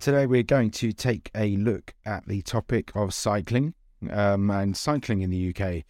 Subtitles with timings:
[0.00, 3.74] Today, we're going to take a look at the topic of cycling
[4.10, 5.84] um, and cycling in the UK.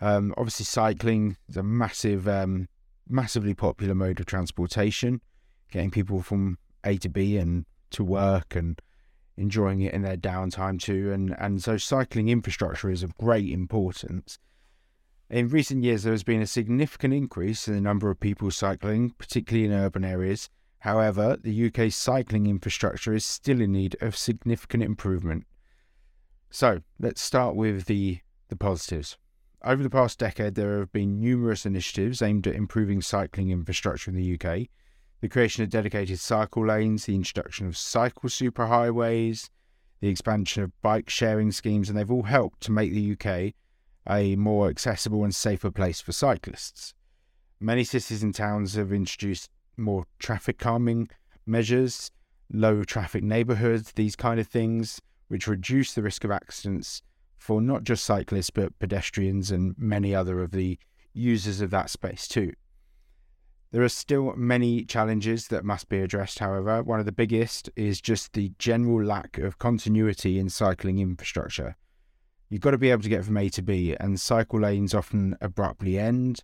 [0.00, 2.68] Um, obviously, cycling is a massive, um,
[3.06, 5.20] massively popular mode of transportation,
[5.70, 8.80] getting people from A to B and to work and
[9.36, 11.12] enjoying it in their downtime too.
[11.12, 14.38] And, and so, cycling infrastructure is of great importance.
[15.28, 19.10] In recent years, there has been a significant increase in the number of people cycling,
[19.18, 20.48] particularly in urban areas.
[20.80, 25.46] However, the UK's cycling infrastructure is still in need of significant improvement.
[26.50, 29.18] So, let's start with the, the positives.
[29.62, 34.16] Over the past decade, there have been numerous initiatives aimed at improving cycling infrastructure in
[34.16, 34.68] the UK.
[35.20, 39.50] The creation of dedicated cycle lanes, the introduction of cycle superhighways,
[40.00, 43.52] the expansion of bike sharing schemes, and they've all helped to make the UK
[44.08, 46.94] a more accessible and safer place for cyclists.
[47.60, 49.50] Many cities and towns have introduced
[49.80, 51.08] more traffic calming
[51.46, 52.10] measures,
[52.52, 57.02] low traffic neighbourhoods, these kind of things, which reduce the risk of accidents
[57.38, 60.78] for not just cyclists but pedestrians and many other of the
[61.14, 62.52] users of that space too.
[63.72, 66.82] There are still many challenges that must be addressed, however.
[66.82, 71.76] One of the biggest is just the general lack of continuity in cycling infrastructure.
[72.48, 75.36] You've got to be able to get from A to B, and cycle lanes often
[75.40, 76.42] abruptly end,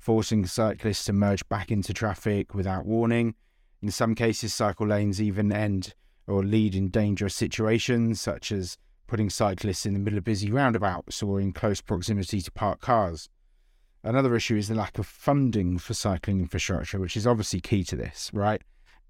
[0.00, 3.34] forcing cyclists to merge back into traffic without warning.
[3.82, 5.94] In some cases, cycle lanes even end
[6.26, 11.22] or lead in dangerous situations, such as putting cyclists in the middle of busy roundabouts
[11.22, 13.28] or in close proximity to parked cars.
[14.02, 17.96] Another issue is the lack of funding for cycling infrastructure, which is obviously key to
[17.96, 18.62] this, right?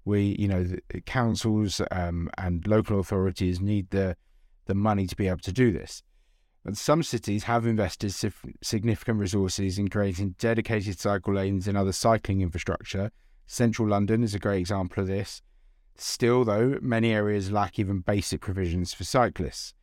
[0.03, 0.65] We, you know,
[1.05, 4.17] councils um, and local authorities need the
[4.65, 6.03] the money to be able to do this.
[6.63, 8.13] But some cities have invested
[8.61, 13.11] significant resources in creating dedicated cycle lanes and other cycling infrastructure.
[13.47, 15.41] Central London is a great example of this.
[15.95, 19.73] Still, though, many areas lack even basic provisions for cyclists.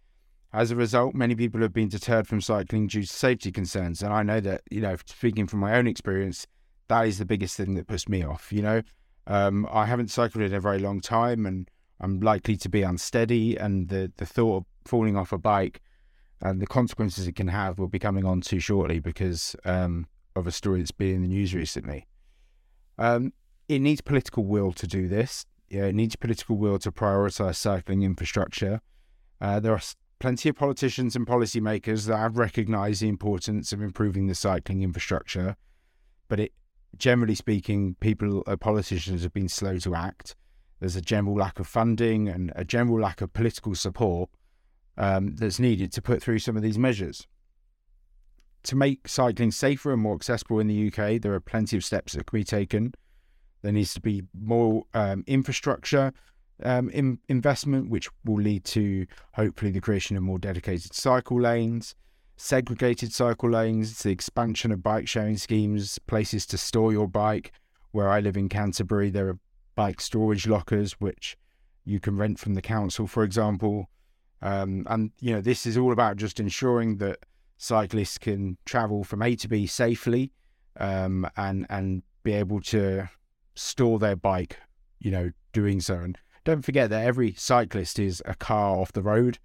[0.53, 4.03] As a result, many people have been deterred from cycling due to safety concerns.
[4.03, 6.47] And I know that, you know, speaking from my own experience,
[6.88, 8.53] that is the biggest thing that puts me off.
[8.53, 8.82] You know,
[9.26, 11.69] um, I haven't cycled in a very long time and
[12.00, 13.56] I'm likely to be unsteady.
[13.56, 15.82] And the, the thought of falling off a bike
[16.41, 20.06] and the consequences it can have will be coming on too shortly because um,
[20.37, 22.06] of a story that's been in the news recently.
[22.99, 23.32] Um,
[23.69, 25.44] it needs political will to do this.
[25.69, 28.81] Yeah, it needs political will to prioritise cycling infrastructure.
[29.41, 29.81] Uh, there are
[30.19, 35.56] plenty of politicians and policymakers that have recognised the importance of improving the cycling infrastructure,
[36.28, 36.53] but it,
[36.97, 40.34] generally speaking, people, uh, politicians have been slow to act.
[40.81, 44.31] There's a general lack of funding and a general lack of political support
[44.98, 47.26] um, that's needed to put through some of these measures.
[48.64, 52.12] To make cycling safer and more accessible in the UK, there are plenty of steps
[52.12, 52.92] that can be taken.
[53.62, 56.12] There needs to be more um, infrastructure
[56.62, 61.94] um, in, investment, which will lead to hopefully the creation of more dedicated cycle lanes,
[62.36, 67.53] segregated cycle lanes, the expansion of bike sharing schemes, places to store your bike.
[67.92, 69.38] Where I live in Canterbury, there are
[69.76, 71.38] bike storage lockers which
[71.84, 73.88] you can rent from the council, for example.
[74.43, 77.19] Um, and you know, this is all about just ensuring that
[77.56, 80.32] cyclists can travel from A to B safely,
[80.78, 83.09] um, and and be able to
[83.54, 84.56] store their bike.
[85.00, 85.94] You know, doing so.
[85.94, 89.38] And don't forget that every cyclist is a car off the road,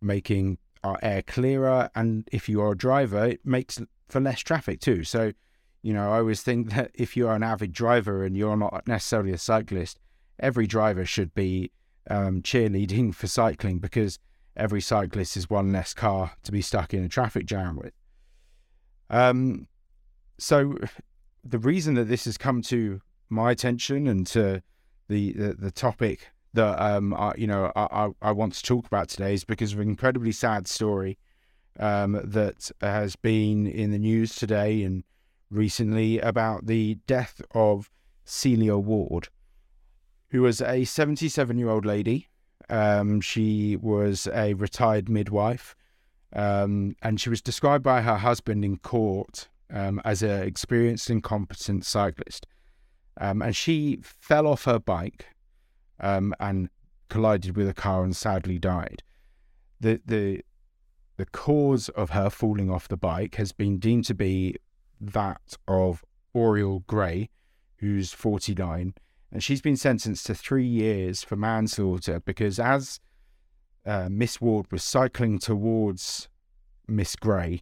[0.00, 1.90] making our air clearer.
[1.94, 5.04] And if you are a driver, it makes for less traffic too.
[5.04, 5.32] So,
[5.82, 9.32] you know, I always think that if you're an avid driver and you're not necessarily
[9.32, 9.98] a cyclist,
[10.38, 11.70] every driver should be
[12.08, 14.18] um, cheerleading for cycling because
[14.56, 17.92] every cyclist is one less car to be stuck in a traffic jam with.
[19.08, 19.66] Um,
[20.38, 20.76] so
[21.44, 24.62] the reason that this has come to my attention and to
[25.08, 29.08] the the, the topic that um I, you know I, I want to talk about
[29.08, 31.18] today is because of an incredibly sad story
[31.78, 35.04] um, that has been in the news today and
[35.50, 37.90] recently about the death of
[38.24, 39.28] Celia Ward,
[40.30, 42.28] who was a 77 year old lady
[42.70, 45.74] um, she was a retired midwife,
[46.32, 51.22] um, and she was described by her husband in court um, as an experienced and
[51.22, 52.46] competent cyclist.
[53.20, 55.26] Um, and she fell off her bike
[55.98, 56.70] um, and
[57.08, 59.02] collided with a car and sadly died.
[59.80, 60.42] The the
[61.16, 64.56] the cause of her falling off the bike has been deemed to be
[65.00, 66.02] that of
[66.34, 67.28] Auriol Grey,
[67.76, 68.94] who's 49,
[69.32, 73.00] and she's been sentenced to three years for manslaughter because as
[73.86, 76.28] uh, Miss Ward was cycling towards
[76.88, 77.60] Miss Grey,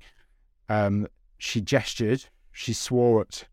[0.68, 1.06] um,
[1.36, 3.44] she gestured, she swore at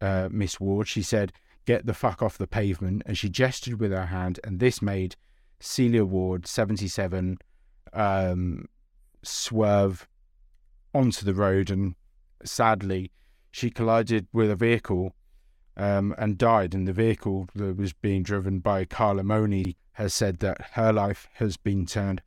[0.00, 0.88] uh, Miss Ward.
[0.88, 1.32] She said,
[1.66, 5.16] "Get the fuck off the pavement," and she gestured with her hand, and this made
[5.60, 7.38] Celia Ward, 77,
[7.92, 8.66] um,
[9.22, 10.08] swerve
[10.92, 11.94] onto the road, and
[12.44, 13.10] sadly,
[13.50, 15.14] she collided with a vehicle
[15.76, 16.74] um, and died.
[16.74, 21.28] And the vehicle that was being driven by Carla Moni has said that her life
[21.34, 22.22] has been turned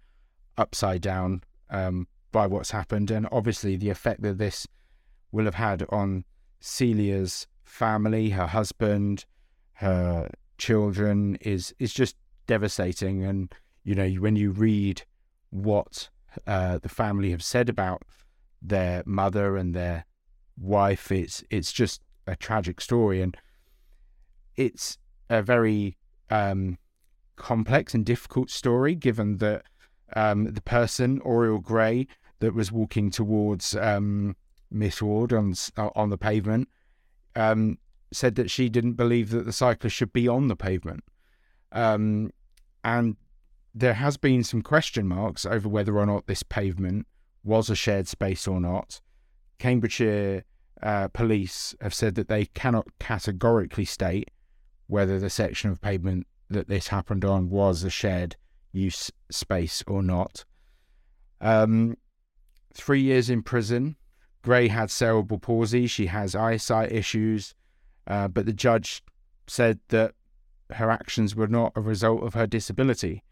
[0.58, 4.68] upside down um, by what's happened, and obviously the effect that this
[5.32, 6.24] will have had on
[6.60, 9.26] Celia's family, her husband,
[9.74, 12.16] her children is is just
[12.48, 13.24] devastating.
[13.24, 13.54] And
[13.84, 15.04] you know, when you read
[15.50, 16.10] what
[16.46, 18.04] uh, the family have said about
[18.62, 20.06] their mother and their
[20.58, 23.36] wife, it's it's just a tragic story, and
[24.56, 24.98] it's
[25.30, 25.98] a very
[26.30, 26.78] um,
[27.36, 29.64] complex and difficult story, given that
[30.16, 32.08] um, the person Auriol Grey
[32.40, 34.36] that was walking towards um,
[34.70, 36.68] Miss Ward on on the pavement
[37.36, 37.78] um,
[38.12, 41.04] said that she didn't believe that the cyclist should be on the pavement.
[41.72, 42.32] Um,
[42.84, 43.18] and
[43.76, 47.06] there has been some question marks over whether or not this pavement
[47.44, 49.02] was a shared space or not.
[49.60, 50.44] Cambridgeshire
[50.84, 54.30] uh, police have said that they cannot categorically state
[54.88, 58.36] whether the section of pavement that this happened on was a shared
[58.72, 60.46] use space or not.
[61.42, 61.98] Um,
[62.74, 63.96] three years in prison.
[64.44, 65.88] Grey had cerebral palsy.
[65.88, 67.54] She has eyesight issues.
[68.06, 69.04] Uh, but the judge
[69.48, 70.14] said that
[70.72, 73.24] her actions were not a result of her disability.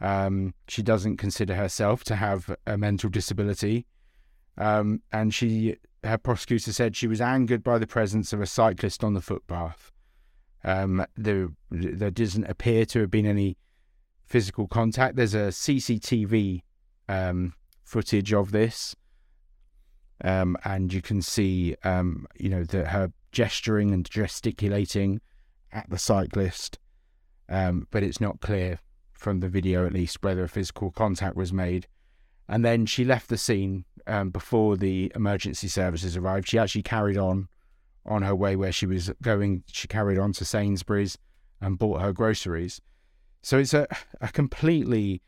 [0.00, 3.86] Um, she doesn't consider herself to have a mental disability.
[4.58, 9.04] Um, and she, her prosecutor said she was angered by the presence of a cyclist
[9.04, 9.92] on the footpath.
[10.64, 13.56] Um, there, there doesn't appear to have been any
[14.24, 15.16] physical contact.
[15.16, 16.62] There's a CCTV
[17.08, 18.94] um, footage of this,
[20.22, 25.20] um, and you can see, um, you know, that her gesturing and gesticulating
[25.72, 26.78] at the cyclist,
[27.48, 28.78] um, but it's not clear
[29.12, 31.86] from the video, at least, whether a physical contact was made.
[32.48, 36.48] And then she left the scene um, before the emergency services arrived.
[36.48, 37.48] She actually carried on
[38.06, 39.62] on her way where she was going.
[39.66, 41.18] She carried on to Sainsbury's
[41.60, 42.80] and bought her groceries.
[43.42, 43.86] So it's a,
[44.20, 45.22] a completely,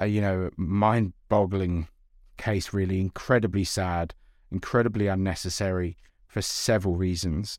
[0.00, 1.88] uh, you know, mind boggling
[2.36, 3.00] case, really.
[3.00, 4.14] Incredibly sad,
[4.50, 5.96] incredibly unnecessary
[6.26, 7.58] for several reasons.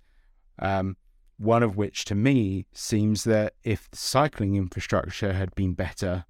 [0.59, 0.97] Um,
[1.38, 6.25] one of which, to me, seems that if cycling infrastructure had been better,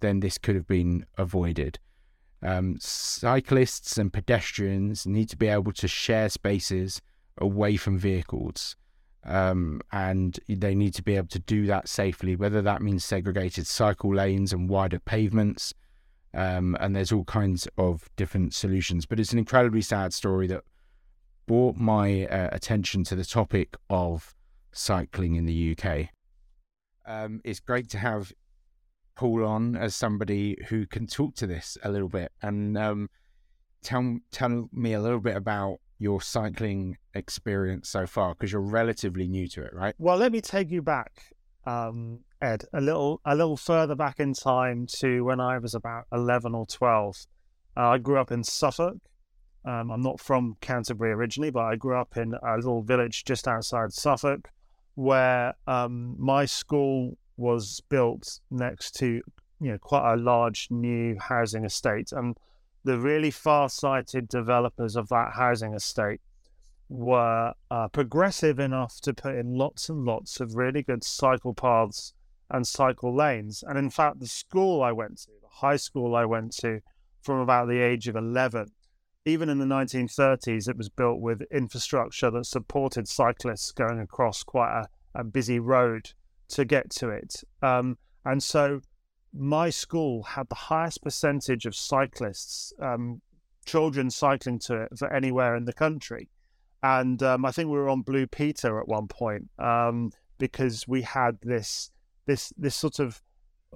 [0.00, 1.78] then this could have been avoided.
[2.42, 7.02] Um, cyclists and pedestrians need to be able to share spaces
[7.38, 8.76] away from vehicles.
[9.24, 13.66] Um, and they need to be able to do that safely, whether that means segregated
[13.66, 15.74] cycle lanes and wider pavements.
[16.32, 19.04] Um, and there's all kinds of different solutions.
[19.04, 20.62] But it's an incredibly sad story that
[21.46, 24.34] brought my uh, attention to the topic of
[24.72, 26.08] cycling in the UK.
[27.06, 28.32] Um, it's great to have
[29.20, 33.10] Paul on as somebody who can talk to this a little bit and um,
[33.82, 39.28] tell tell me a little bit about your cycling experience so far because you're relatively
[39.28, 39.94] new to it, right?
[39.98, 41.34] Well, let me take you back,
[41.66, 46.04] um, Edd, a little a little further back in time to when I was about
[46.10, 47.14] eleven or twelve.
[47.76, 48.96] Uh, I grew up in Suffolk,
[49.66, 53.46] um, I'm not from Canterbury originally, but I grew up in a little village just
[53.46, 54.48] outside Suffolk
[54.94, 59.22] where um, my school was built next to
[59.60, 62.12] you know quite a large new housing estate.
[62.12, 62.36] And
[62.84, 66.20] the really far-sighted developers of that housing estate
[66.88, 72.14] were uh, progressive enough to put in lots and lots of really good cycle paths
[72.50, 73.64] and cycle lanes.
[73.66, 76.80] And in fact the school i went to the high school i went to
[77.22, 78.70] from about the age of 11
[79.26, 84.84] even in the 1930s, it was built with infrastructure that supported cyclists going across quite
[85.14, 86.12] a, a busy road
[86.50, 87.42] to get to it.
[87.62, 88.80] Um, and so
[89.32, 93.20] my school had the highest percentage of cyclists, um,
[93.64, 96.28] children cycling to it for anywhere in the country.
[96.82, 101.02] And um, I think we were on Blue Peter at one point um, because we
[101.02, 101.90] had this
[102.26, 103.20] this this sort of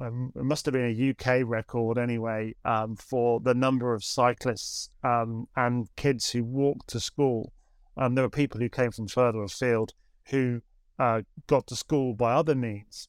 [0.00, 4.90] um, it must have been a UK record anyway um, for the number of cyclists
[5.04, 7.52] um, and kids who walked to school.
[7.96, 9.92] Um, there were people who came from further afield
[10.30, 10.62] who
[10.98, 13.08] uh, got to school by other means.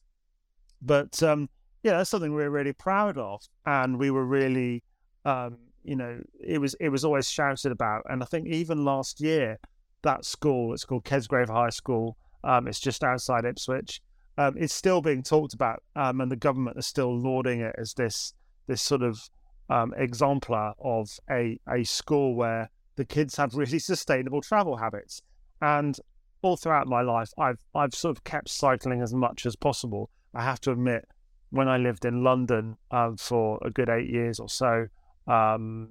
[0.82, 1.48] But um,
[1.82, 4.82] yeah, that's something we are really proud of, and we were really,
[5.24, 8.02] um, you know, it was it was always shouted about.
[8.08, 9.58] And I think even last year,
[10.02, 12.16] that school, it's called Kesgrave High School.
[12.44, 14.00] um, it's just outside Ipswich
[14.38, 17.94] um, it's still being talked about, um, and the government is still lauding it as
[17.94, 18.34] this
[18.66, 19.20] this sort of
[19.70, 25.22] um, exemplar of a a school where the kids have really sustainable travel habits.
[25.60, 25.98] And
[26.42, 30.10] all throughout my life, I've I've sort of kept cycling as much as possible.
[30.34, 31.06] I have to admit,
[31.50, 34.86] when I lived in London um, for a good eight years or so,
[35.26, 35.88] um,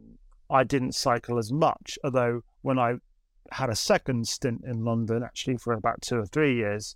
[0.50, 1.98] I didn't cycle as much.
[2.04, 2.96] Although when I
[3.52, 6.96] had a second stint in London, actually for about two or three years,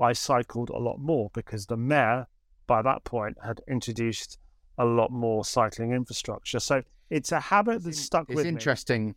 [0.00, 2.26] I cycled a lot more because the mayor
[2.66, 4.38] by that point had introduced
[4.78, 6.60] a lot more cycling infrastructure.
[6.60, 8.42] So it's a habit that's stuck with me.
[8.42, 9.14] it's interesting.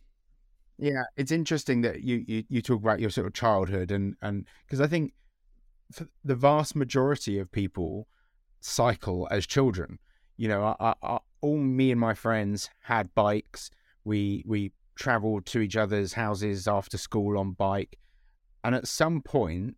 [0.78, 4.46] Yeah, it's interesting that you, you you talk about your sort of childhood and and
[4.66, 5.12] because I think
[6.24, 8.08] the vast majority of people
[8.60, 9.98] cycle as children.
[10.36, 13.70] You know, I, I, all me and my friends had bikes.
[14.04, 17.98] We we traveled to each other's houses after school on bike,
[18.64, 19.76] and at some point,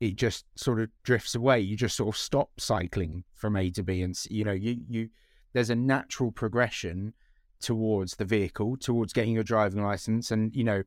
[0.00, 1.60] it just sort of drifts away.
[1.60, 5.08] You just sort of stop cycling from A to B, and you know, you you
[5.52, 7.14] there's a natural progression
[7.60, 10.82] towards the vehicle, towards getting your driving license, and you know,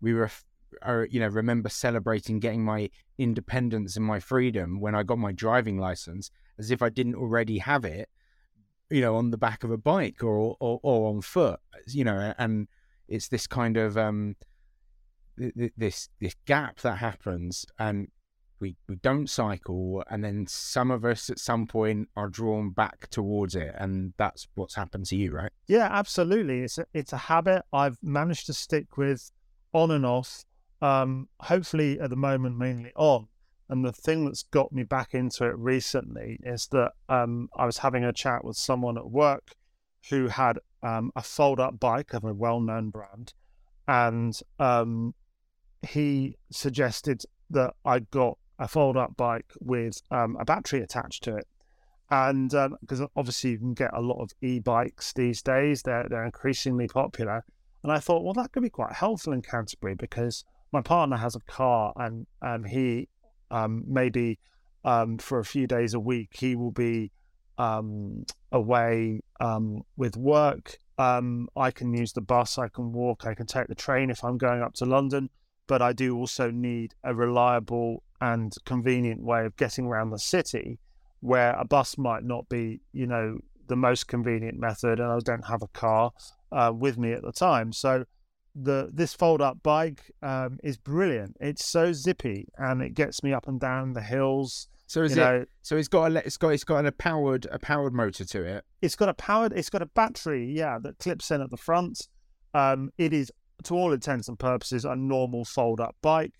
[0.00, 0.30] we were.
[0.84, 5.32] Or, you know, remember celebrating getting my independence and my freedom when I got my
[5.32, 8.10] driving license, as if I didn't already have it,
[8.90, 12.34] you know, on the back of a bike or or, or on foot, you know,
[12.36, 12.68] and
[13.08, 14.36] it's this kind of um,
[15.76, 18.08] this this gap that happens, and
[18.60, 23.08] we we don't cycle, and then some of us at some point are drawn back
[23.10, 25.50] towards it, and that's what's happened to you, right?
[25.66, 26.60] Yeah, absolutely.
[26.60, 29.30] It's a, it's a habit I've managed to stick with
[29.72, 30.44] on and off.
[30.82, 33.28] Um, hopefully, at the moment, mainly on.
[33.68, 37.78] And the thing that's got me back into it recently is that um, I was
[37.78, 39.52] having a chat with someone at work
[40.10, 43.32] who had um, a fold up bike of a well known brand.
[43.88, 45.14] And um,
[45.82, 51.36] he suggested that I got a fold up bike with um, a battery attached to
[51.36, 51.46] it.
[52.10, 56.06] And because um, obviously you can get a lot of e bikes these days, they're,
[56.08, 57.44] they're increasingly popular.
[57.82, 61.36] And I thought, well, that could be quite helpful in Canterbury because my partner has
[61.36, 63.08] a car and um, he
[63.86, 64.38] maybe
[64.84, 67.10] um, for a few days a week he will be
[67.58, 70.78] um, away um, with work.
[70.98, 74.38] I can use the bus, I can walk, I can take the train if I'm
[74.38, 75.28] going up to London.
[75.66, 80.78] But I do also need a reliable and convenient way of getting around the city
[81.20, 85.46] where a bus might not be, you know, the most convenient method and I don't
[85.46, 86.12] have a car
[86.52, 87.72] uh, with me at the time.
[87.72, 88.04] So
[88.54, 91.36] the this fold up bike um, is brilliant.
[91.40, 94.68] It's so zippy and it gets me up and down the hills.
[94.86, 95.16] So is it?
[95.16, 98.42] Know, so it's got a it's got it's got a powered a powered motor to
[98.44, 98.64] it.
[98.80, 99.52] It's got a powered.
[99.52, 100.50] It's got a battery.
[100.50, 102.08] Yeah, that clips in at the front.
[102.54, 103.30] Um, it is
[103.64, 106.32] to all intents and purposes a normal fold up bike.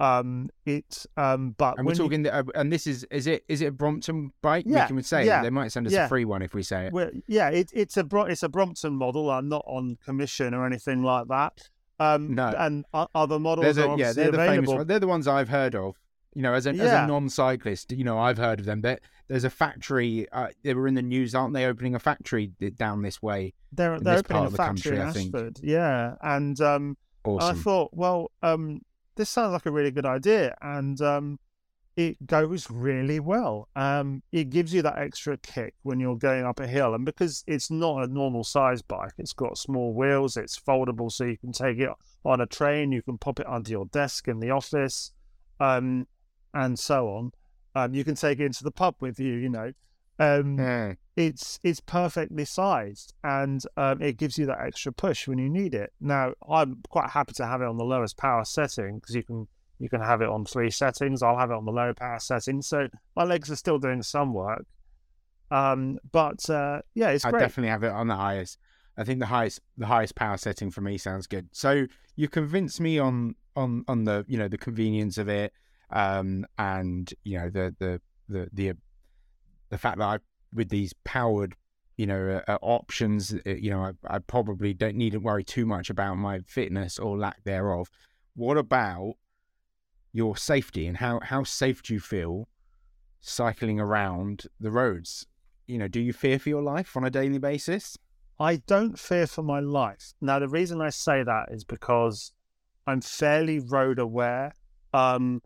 [0.00, 2.30] Um, it's um, but and we're talking, you...
[2.30, 4.64] uh, and this is is it is it a Brompton bike?
[4.66, 6.06] Yeah, we can say yeah, they might send us yeah.
[6.06, 6.92] a free one if we say it.
[6.92, 9.30] Well, yeah, it, it's a it's a Brompton model.
[9.30, 11.68] I'm not on commission or anything like that.
[12.00, 14.72] Um, no, and other models are yeah, they're the available.
[14.72, 14.86] famous.
[14.88, 15.96] They're the ones I've heard of.
[16.34, 16.84] You know, as a, yeah.
[16.84, 18.80] as a non-cyclist, you know, I've heard of them.
[18.80, 20.26] But there's a factory.
[20.32, 21.66] Uh, they were in the news, aren't they?
[21.66, 23.54] Opening a factory down this way.
[23.72, 25.60] They're they're opening a factory country, in Ashford.
[25.62, 27.56] Yeah, and um, awesome.
[27.56, 28.80] I thought, well, um,
[29.16, 31.38] this sounds like a really good idea, and um,
[31.96, 33.68] it goes really well.
[33.76, 37.44] Um, it gives you that extra kick when you're going up a hill, and because
[37.46, 41.52] it's not a normal size bike, it's got small wheels, it's foldable, so you can
[41.52, 41.90] take it
[42.24, 45.12] on a train, you can pop it under your desk in the office,
[45.60, 46.06] um,
[46.54, 47.32] and so on.
[47.74, 49.72] Um, you can take it into the pub with you, you know.
[50.18, 50.94] Um, yeah.
[51.16, 55.74] It's it's perfectly sized, and um, it gives you that extra push when you need
[55.74, 55.92] it.
[56.00, 59.48] Now, I'm quite happy to have it on the lowest power setting because you can
[59.78, 61.22] you can have it on three settings.
[61.22, 64.32] I'll have it on the low power setting, so my legs are still doing some
[64.32, 64.64] work.
[65.50, 68.58] Um, but uh, yeah, it's I definitely have it on the highest.
[68.96, 71.48] I think the highest the highest power setting for me sounds good.
[71.52, 75.52] So you convinced me on on on the you know the convenience of it,
[75.94, 78.76] um, and you know the the the the
[79.70, 80.18] the fact that I
[80.52, 81.54] with these powered
[81.96, 85.44] you know uh, uh options, uh, you know I, I probably don't need to worry
[85.44, 87.88] too much about my fitness or lack thereof.
[88.34, 89.14] What about
[90.12, 92.48] your safety and how how safe do you feel
[93.20, 95.26] cycling around the roads?
[95.66, 97.96] You know, do you fear for your life on a daily basis?
[98.38, 100.12] I don't fear for my life.
[100.20, 102.32] Now, the reason I say that is because
[102.86, 104.52] I'm fairly road aware.
[104.92, 105.40] Um,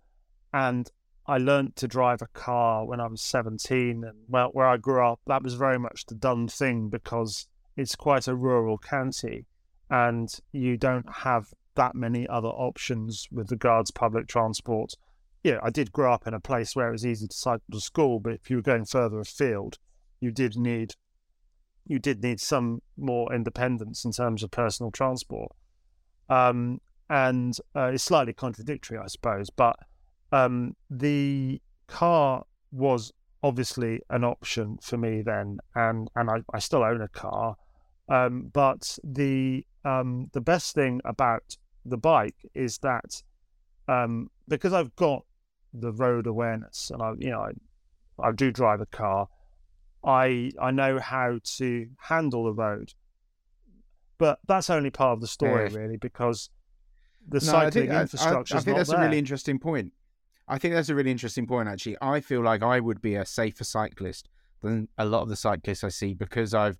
[0.52, 0.90] and
[1.26, 4.02] I learned to drive a car when I was 17.
[4.02, 7.94] And well, where I grew up, that was very much the done thing because it's
[7.94, 9.46] quite a rural county
[9.90, 14.94] and you don't have that many other options with regards public transport.
[15.44, 17.80] Yeah, I did grow up in a place where it was easy to cycle to
[17.80, 19.78] school, but if you were going further afield,
[20.20, 20.94] you did need
[21.86, 25.52] you did need some more independence in terms of personal transport.
[26.28, 29.76] Um, and uh, it's slightly contradictory, I suppose, but
[30.32, 36.82] um, the car was obviously an option for me then, and and I, I still
[36.82, 37.56] own a car.
[38.08, 43.22] Um, but the um, the best thing about the bike is that
[43.86, 45.24] um, because I've got
[45.74, 47.40] the road awareness and I you know
[48.20, 49.28] I, I do drive a car,
[50.04, 52.92] I I know how to handle the road.
[54.18, 55.78] But that's only part of the story, Yeah.
[55.78, 56.50] really, because
[57.28, 58.98] the No, cycling I- I, infrastructure I is think that's there.
[58.98, 59.92] a really interesting point.
[60.48, 61.96] I think that's a really interesting point, actually.
[62.00, 64.28] I feel like I would be a safer cyclist
[64.62, 66.78] than a lot of the cyclists I see because I've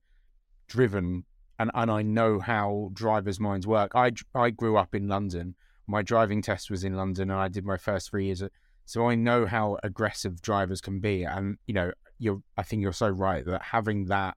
[0.68, 1.24] driven
[1.58, 3.92] and, and I know how drivers' minds work.
[3.94, 5.54] I, I grew up in London.
[5.86, 8.42] My driving test was in London and I did my first three years.
[8.84, 11.24] So I know how aggressive drivers can be.
[11.24, 14.36] And, you know, you're, I think you're so right that having that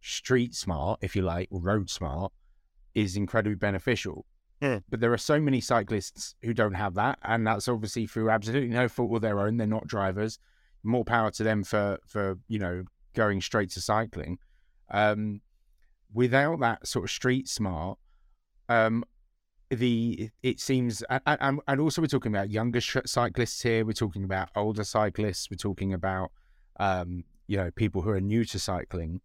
[0.00, 2.32] street smart, if you like, or road smart,
[2.94, 4.26] is incredibly beneficial.
[4.88, 8.70] But there are so many cyclists who don't have that, and that's obviously through absolutely
[8.70, 9.56] no fault of their own.
[9.56, 10.38] They're not drivers.
[10.82, 12.84] More power to them for for you know
[13.14, 14.38] going straight to cycling.
[14.90, 15.40] Um,
[16.12, 17.98] without that sort of street smart,
[18.68, 19.04] um,
[19.70, 23.84] the it seems and, and, also we're talking about younger cyclists here.
[23.84, 25.50] We're talking about older cyclists.
[25.50, 26.30] We're talking about
[26.78, 29.20] um, you know people who are new to cycling,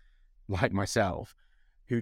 [0.48, 1.36] like myself,
[1.88, 2.02] who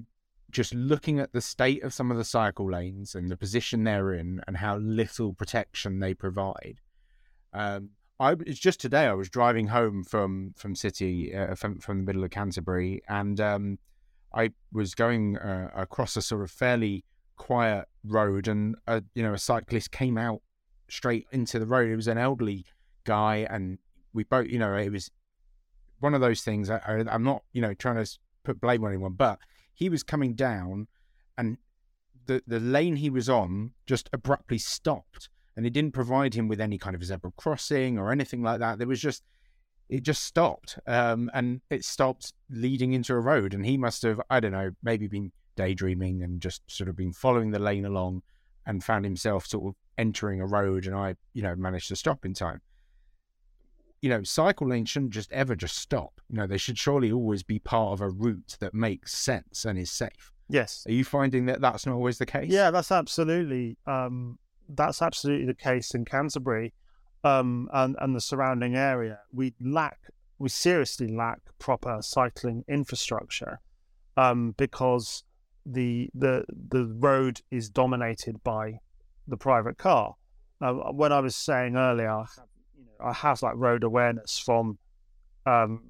[0.51, 4.13] just looking at the state of some of the cycle lanes and the position they're
[4.13, 6.79] in and how little protection they provide.
[7.53, 11.99] Um, I it's just today I was driving home from from city uh, from from
[11.99, 13.79] the middle of Canterbury and um,
[14.33, 17.05] I was going uh, across a sort of fairly
[17.37, 20.41] quiet road and a, you know a cyclist came out
[20.89, 21.89] straight into the road.
[21.89, 22.65] It was an elderly
[23.05, 23.77] guy and
[24.13, 25.09] we both you know it was
[25.99, 26.69] one of those things.
[26.69, 29.39] I, I, I'm not you know trying to put blame on anyone, but
[29.79, 30.87] he was coming down
[31.37, 31.57] and
[32.25, 35.29] the the lane he was on just abruptly stopped.
[35.55, 38.77] And it didn't provide him with any kind of zebra crossing or anything like that.
[38.77, 39.23] There was just
[39.87, 40.77] it just stopped.
[40.85, 43.53] Um, and it stopped leading into a road.
[43.53, 47.13] And he must have i don't know maybe been daydreaming and just sort of been
[47.13, 48.21] following the lane along
[48.65, 50.87] and found himself sort of entering a road.
[50.87, 52.61] And i you know managed to stop in time
[54.01, 56.21] you know, cycle lanes shouldn't just ever just stop.
[56.29, 59.77] You know, they should surely always be part of a route that makes sense and
[59.77, 60.31] is safe.
[60.47, 60.85] Yes.
[60.87, 62.49] Are you finding that that's not always the case?
[62.49, 66.73] Yeah, that's absolutely um, that's absolutely the case in Canterbury
[67.23, 69.19] um, and and the surrounding area.
[69.31, 69.99] We lack,
[70.39, 73.59] we seriously lack proper cycling infrastructure
[74.17, 75.23] um, because
[75.65, 78.79] the the the road is dominated by
[79.27, 80.15] the private car.
[80.61, 82.23] Uh, when I was saying earlier,
[82.99, 84.77] I have, like road awareness from
[85.45, 85.81] um,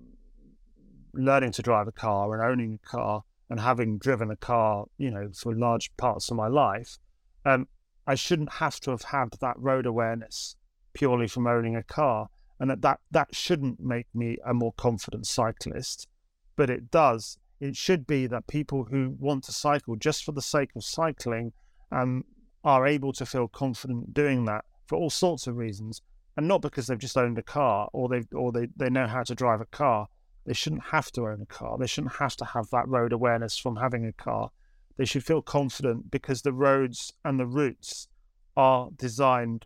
[1.14, 5.10] learning to drive a car and owning a car and having driven a car, you
[5.10, 7.00] know, for large parts of my life,
[7.46, 7.68] um,
[8.06, 10.56] I shouldn't have to have had that road awareness
[10.94, 15.26] purely from owning a car, and that that, that shouldn't make me a more confident
[15.26, 16.08] cyclist,
[16.56, 17.38] but it does.
[17.60, 21.54] It should be that people who want to cycle just for the sake of cycling
[21.92, 22.24] um,
[22.64, 26.02] are able to feel confident doing that for all sorts of reasons,
[26.40, 29.24] and not because they've just owned a car or they or they, they know how
[29.24, 30.08] to drive a car.
[30.46, 31.78] They shouldn't have to own a car.
[31.78, 34.50] They shouldn't have to have that road awareness from having a car.
[34.96, 38.08] They should feel confident because the roads and the routes
[38.56, 39.66] are designed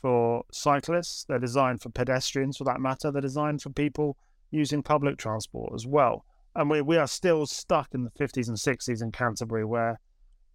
[0.00, 1.24] for cyclists.
[1.24, 3.10] They're designed for pedestrians, for that matter.
[3.10, 4.16] They're designed for people
[4.52, 6.24] using public transport as well.
[6.54, 9.98] And we, we are still stuck in the 50s and 60s in Canterbury, where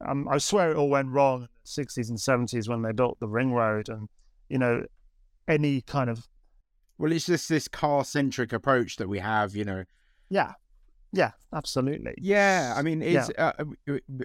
[0.08, 3.19] um, I swear it all went wrong in the 60s and 70s when they built
[3.19, 3.89] the ring road.
[3.89, 4.08] And,
[4.47, 4.86] you know,
[5.47, 6.27] any kind of
[6.97, 9.84] Well, it's just this car centric approach that we have, you know.
[10.29, 10.53] Yeah,
[11.12, 12.15] yeah, absolutely.
[12.17, 13.51] Yeah, I mean, it's uh,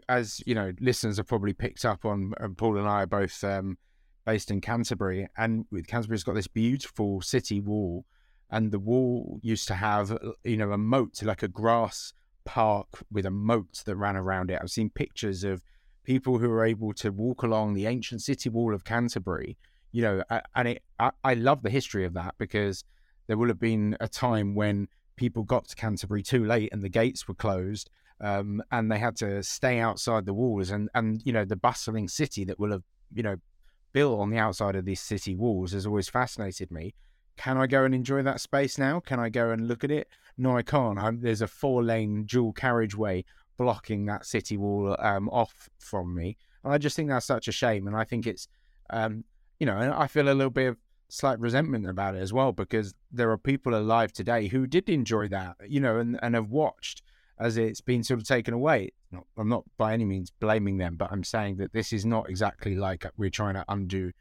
[0.09, 2.33] as you know, listeners have probably picked up on.
[2.38, 3.76] And Paul and I are both um,
[4.24, 8.07] based in Canterbury, and with Canterbury's got this beautiful city wall,
[8.50, 12.14] and the wall used to have, you know, a moat, like a grass
[12.46, 14.59] park with a moat that ran around it.
[14.62, 15.62] I've seen pictures of
[16.04, 19.59] people who are able to walk along the ancient city wall of Canterbury.
[19.92, 20.22] You know,
[20.55, 22.85] and it, I, I love the history of that because
[23.27, 26.88] there will have been a time when people got to Canterbury too late and the
[26.88, 31.33] gates were closed um, and they had to stay outside the walls and, and you
[31.33, 32.83] know the bustling city that will have
[33.14, 33.37] you know
[33.92, 36.94] built on the outside of these city walls has always fascinated me.
[37.37, 39.01] Can I go and enjoy that space now?
[39.01, 40.09] Can I go and look at it?
[40.37, 40.98] No, I can't.
[40.98, 43.24] I'm, there's a four lane dual carriageway
[43.57, 46.37] blocking that city wall um, off from me.
[46.64, 47.87] And I just think that's such a shame.
[47.87, 48.48] And I think it's,
[48.90, 49.24] um,
[49.59, 50.77] you know, and I feel a little bit of
[51.09, 55.29] slight resentment about it as well because there are people alive today who did enjoy
[55.29, 57.03] that, you know, and, and have watched
[57.38, 58.90] as it's been sort of taken away.
[59.11, 62.29] Not, I'm not by any means blaming them, but I'm saying that this is not
[62.29, 64.12] exactly like we're trying to undo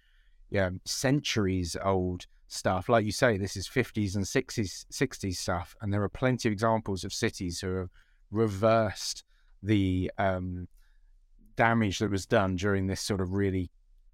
[0.86, 2.90] centuries old stuff.
[2.90, 6.54] Like you say, this is 50s and 60s, 60s stuff, and there are plenty of
[6.54, 7.90] examples of cities who have
[8.32, 9.24] reversed
[9.62, 10.68] the um,
[11.56, 13.70] damage that was done during this sort of really,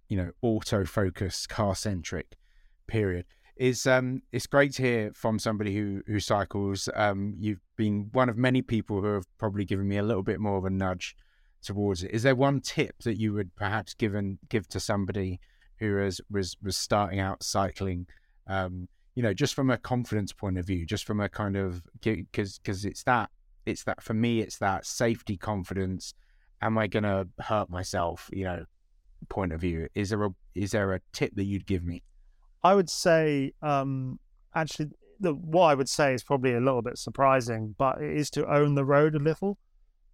[0.10, 2.36] you know, auto-focused, car-centric
[2.88, 3.26] period.
[3.56, 6.90] Is um, it's great to hear from somebody who who cycles.
[6.96, 10.40] Um, you've been one of many people who have probably given me a little bit
[10.40, 11.16] more of a nudge
[11.62, 12.12] towards it.
[12.12, 15.40] Is there one tip that you would perhaps given give to somebody
[15.78, 18.08] who is, was was starting out cycling
[18.48, 21.84] um, you know, just from a confidence point of view, just from a kind of
[22.02, 23.30] because because it's that
[23.66, 26.14] it's that for me, it's that safety confidence.
[26.62, 28.30] Am I going to hurt myself?
[28.32, 28.66] You know,
[29.30, 29.88] point of view.
[29.96, 32.04] Is there a is there a tip that you'd give me?
[32.64, 34.20] I would say um,
[34.56, 38.30] actually the, what I would say is probably a little bit surprising, but it is
[38.32, 39.58] to own the road a little.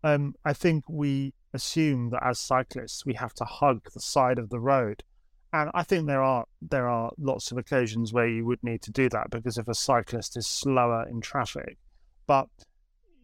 [0.03, 4.49] Um, I think we assume that as cyclists we have to hug the side of
[4.49, 5.03] the road,
[5.51, 8.91] and I think there are there are lots of occasions where you would need to
[8.91, 11.77] do that because if a cyclist is slower in traffic.
[12.27, 12.47] But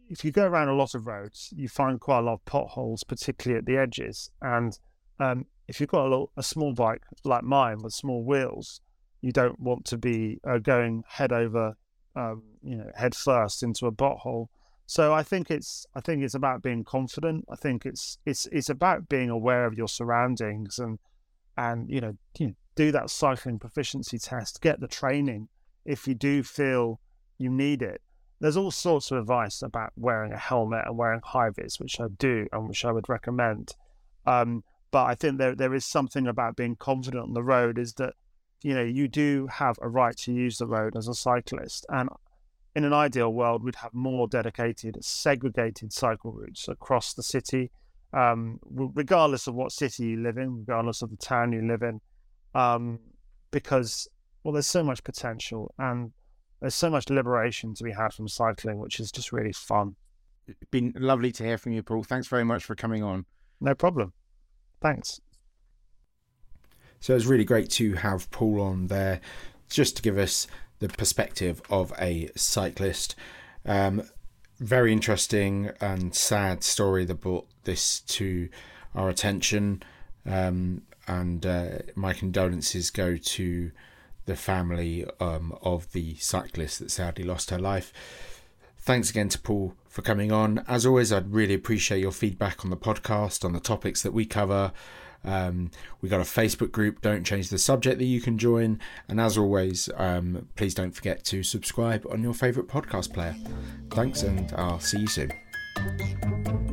[0.09, 3.03] if you go around a lot of roads, you find quite a lot of potholes,
[3.03, 4.31] particularly at the edges.
[4.41, 4.77] And
[5.19, 8.81] um, if you've got a, little, a, small bike like mine with small wheels,
[9.21, 11.75] you don't want to be uh, going head over,
[12.15, 14.47] um, you know, head first into a pothole.
[14.87, 17.45] So I think it's I think it's about being confident.
[17.51, 20.99] I think it's it's it's about being aware of your surroundings and
[21.57, 25.47] and you know, you know, do that cycling proficiency test, get the training
[25.85, 26.99] if you do feel
[27.37, 28.01] you need it.
[28.39, 32.07] There's all sorts of advice about wearing a helmet and wearing high vis, which I
[32.19, 33.71] do and which I would recommend.
[34.25, 34.63] Um,
[34.95, 38.13] but I think there there is something about being confident on the road is that
[38.61, 42.07] you know you do have a right to use the road as a cyclist, and
[42.75, 47.71] in an ideal world, we'd have more dedicated, segregated cycle routes across the city
[48.15, 51.99] um, regardless of what city you live in, regardless of the town you live in,
[52.53, 52.99] um,
[53.51, 54.07] because
[54.43, 56.13] well, there's so much potential and
[56.61, 59.95] there's so much liberation to be had from cycling, which is just really fun.
[60.47, 62.03] It's been lovely to hear from you, Paul.
[62.03, 63.25] Thanks very much for coming on.
[63.59, 64.13] No problem.
[64.85, 65.19] Thanks.
[66.99, 69.19] So it's really great to have Paul on there,
[69.67, 70.45] just to give us
[70.77, 73.15] the perspective of a cyclist.
[73.65, 74.03] Um,
[74.59, 78.47] very interesting and sad story that brought this to
[78.93, 79.81] our attention.
[80.23, 83.71] Um, and uh, my condolences go to
[84.27, 87.91] the family um, of the cyclist that sadly lost her life.
[88.77, 90.61] Thanks again to Paul for coming on.
[90.67, 94.25] As always, I'd really appreciate your feedback on the podcast, on the topics that we
[94.25, 94.73] cover.
[95.23, 98.81] Um, we got a Facebook group, Don't Change the Subject, that you can join.
[99.07, 103.37] And as always, um, please don't forget to subscribe on your favourite podcast player.
[103.89, 106.64] Thanks, and I'll see you soon.